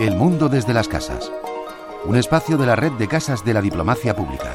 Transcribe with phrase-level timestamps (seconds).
[0.00, 1.30] El mundo desde las casas.
[2.04, 4.52] Un espacio de la red de casas de la diplomacia pública.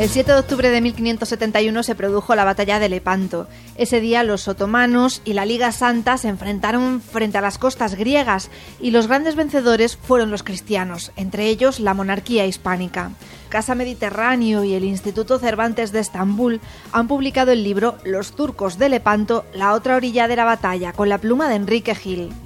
[0.00, 3.46] El 7 de octubre de 1571 se produjo la batalla de Lepanto.
[3.76, 8.50] Ese día los otomanos y la Liga Santa se enfrentaron frente a las costas griegas
[8.80, 13.10] y los grandes vencedores fueron los cristianos, entre ellos la monarquía hispánica.
[13.48, 16.60] Casa Mediterráneo y el Instituto Cervantes de Estambul
[16.92, 21.08] han publicado el libro Los turcos de Lepanto, la otra orilla de la batalla, con
[21.08, 22.45] la pluma de Enrique Gil.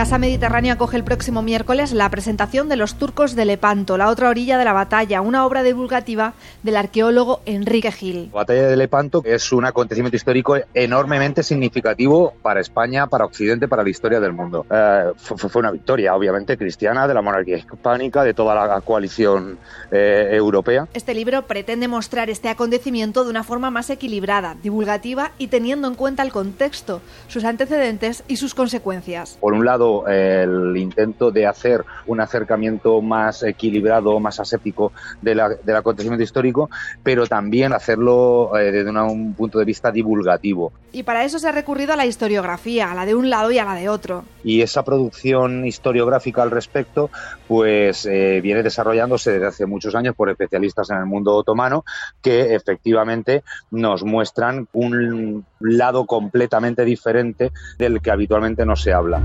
[0.00, 4.30] Casa Mediterráneo acoge el próximo miércoles la presentación de Los Turcos de Lepanto, la otra
[4.30, 6.32] orilla de la batalla, una obra divulgativa
[6.62, 8.30] del arqueólogo Enrique Gil.
[8.32, 13.82] La batalla de Lepanto es un acontecimiento histórico enormemente significativo para España, para Occidente, para
[13.82, 14.64] la historia del mundo.
[14.70, 19.58] Eh, fue, una victoria, obviamente, cristiana de la monarquía hispánica, de toda la coalición
[19.90, 20.88] eh, europea.
[20.94, 25.94] Este libro pretende mostrar este acontecimiento de una forma más equilibrada, divulgativa y teniendo en
[25.94, 29.36] cuenta el contexto, sus antecedentes y sus consecuencias.
[29.42, 35.40] Por un lado, el intento de hacer un acercamiento más equilibrado, más aséptico del
[35.76, 36.70] acontecimiento histórico,
[37.02, 40.72] pero también hacerlo eh, desde un punto de vista divulgativo.
[40.92, 43.58] Y para eso se ha recurrido a la historiografía, a la de un lado y
[43.58, 44.24] a la de otro.
[44.42, 47.10] Y esa producción historiográfica al respecto,
[47.46, 51.84] pues eh, viene desarrollándose desde hace muchos años por especialistas en el mundo otomano
[52.20, 59.20] que efectivamente nos muestran un lado completamente diferente del que habitualmente no se habla.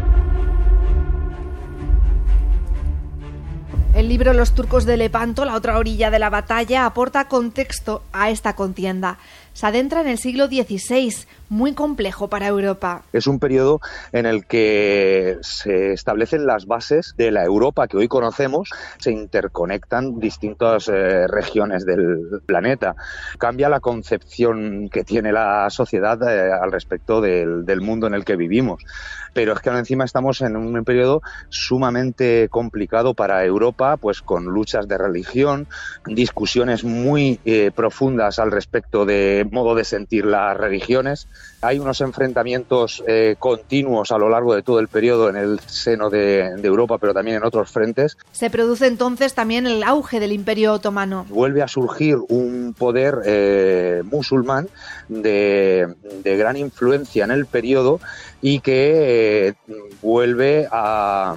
[4.06, 8.30] El libro Los turcos de Lepanto, la otra orilla de la batalla, aporta contexto a
[8.30, 9.18] esta contienda.
[9.56, 11.16] Se adentra en el siglo XVI,
[11.48, 13.04] muy complejo para Europa.
[13.14, 13.80] Es un periodo
[14.12, 20.20] en el que se establecen las bases de la Europa que hoy conocemos, se interconectan
[20.20, 22.98] distintas eh, regiones del planeta.
[23.38, 28.36] Cambia la concepción que tiene la sociedad eh, al respecto del, mundo en el que
[28.36, 28.84] vivimos
[29.34, 34.46] pero es que ahora encima estamos en un periodo sumamente complicado para Europa, pues con
[34.46, 35.68] luchas de religión,
[36.06, 41.28] discusiones muy eh, profundas al respecto de modo de sentir las religiones.
[41.62, 46.10] Hay unos enfrentamientos eh, continuos a lo largo de todo el periodo en el seno
[46.10, 48.18] de, Europa, pero también en otros frentes.
[48.32, 51.26] Se produce entonces también el auge del Imperio Otomano.
[51.30, 54.68] Vuelve a surgir un poder eh, musulmán
[55.08, 58.00] de, de gran influencia en el periodo
[58.42, 59.54] y que eh,
[60.02, 61.36] vuelve a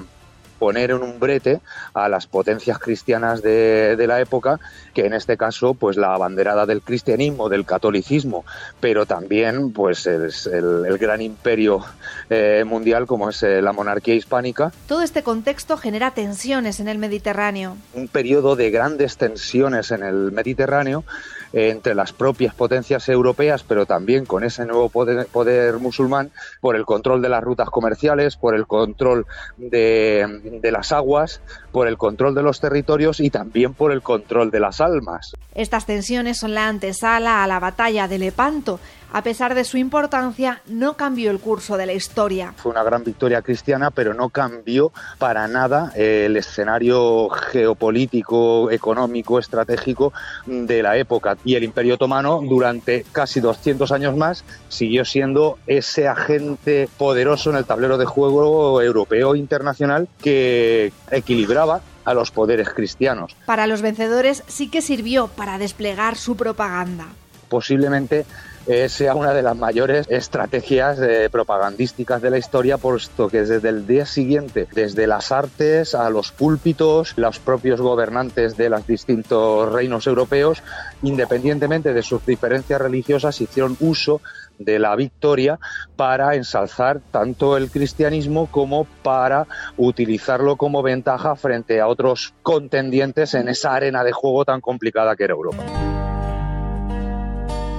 [0.59, 1.61] poner en un brete
[1.95, 4.59] a las potencias cristianas de, la época,
[4.95, 8.45] que en este caso, pues la abanderada del cristianismo, del catolicismo,
[8.81, 11.85] pero también, pues es el, gran imperio
[12.29, 14.73] eh, mundial como es eh, la monarquía hispánica.
[14.89, 17.77] Todo este contexto genera tensiones en el Mediterráneo.
[17.95, 21.05] Un periodo de grandes tensiones en el Mediterráneo
[21.53, 27.23] entre las propias potencias europeas, pero también con ese nuevo poder, musulmán, por el control
[27.23, 29.27] de las rutas comerciales, por el control
[29.57, 31.41] de, de las aguas,
[31.73, 35.33] por el control de los territorios y también por el control de las almas.
[35.55, 38.81] Estas tensiones son la antesala a la batalla de Lepanto,
[39.13, 42.55] a pesar de su importancia, no cambió el curso de la historia.
[42.57, 50.13] Fue una gran victoria cristiana, pero no cambió para nada el escenario geopolítico, económico, estratégico
[50.47, 51.37] de la época.
[51.45, 57.57] Y el Imperio Otomano, durante casi 200 años más, siguió siendo ese agente poderoso en
[57.57, 63.37] el tablero de juego europeo internacional que equilibraba a los poderes cristianos.
[63.45, 67.07] Para los vencedores sí que sirvió para desplegar su propaganda.
[67.49, 68.27] Posiblemente
[68.69, 73.67] eh, sea una de las mayores estrategias eh, propagandísticas de la historia, puesto que desde
[73.71, 79.73] el día siguiente, desde las artes a los púlpitos, los propios gobernantes de los distintos
[79.73, 80.63] reinos europeos,
[81.03, 84.21] independientemente de sus diferencias religiosas, hicieron uso
[84.59, 85.59] de la victoria
[85.97, 89.47] para ensalzar tanto el cristianismo como para
[89.79, 95.25] utilizarlo como ventaja frente a otros contendientes en esa arena de juego tan complicada que
[95.25, 95.88] era Europa.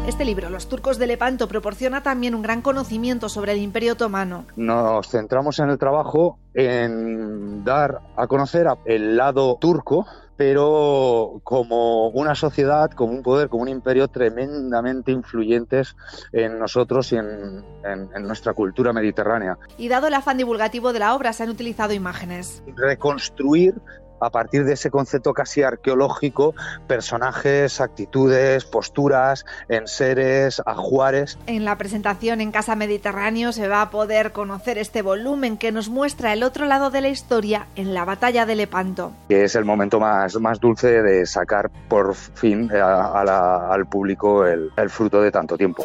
[0.10, 4.46] Este libro, Los turcos de Lepanto, proporciona también un gran conocimiento sobre el Imperio Otomano.
[4.56, 12.34] Nos centramos en el trabajo en dar a conocer el lado turco pero como una
[12.34, 15.98] sociedad, como un poder, como un imperio tremendamente influyentes
[16.32, 19.58] en nosotros y en, en, nuestra cultura mediterránea.
[19.78, 22.64] Y dado el afán divulgativo de la obra, se han utilizado imágenes.
[22.78, 23.76] Reconstruir
[24.20, 26.54] a partir de ese concepto casi arqueológico,
[26.88, 31.38] personajes, actitudes, posturas, enseres, ajuares.
[31.48, 35.90] En la presentación en Casa Mediterráneo se va a poder conocer este volumen que nos
[35.90, 39.12] muestra el otro lado de la historia en la batalla de Lepanto.
[39.28, 44.90] Que es el momento más, más dulce de sacar por fin al público el, el
[44.90, 45.84] fruto de tanto tiempo.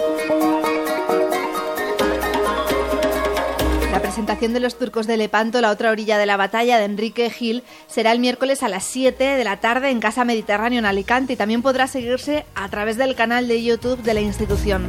[4.14, 7.64] Presentación de los turcos de Lepanto, la otra orilla de la batalla de Enrique Gil,
[7.88, 11.36] será el miércoles a las 7 de la tarde en Casa Mediterráneo en Alicante y
[11.36, 14.84] también podrá seguirse a través del canal de YouTube de la institución.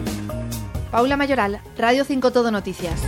[0.92, 3.02] Paula Mayoral, Radio 5 Todo Noticias.